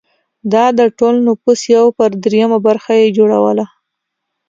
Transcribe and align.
دا 0.53 0.65
د 0.79 0.81
ټول 0.97 1.15
نفوس 1.27 1.61
یو 1.75 1.85
پر 1.97 2.09
درېیمه 2.23 2.59
برخه 2.67 2.93
یې 3.01 3.07
جوړوله 3.17 3.65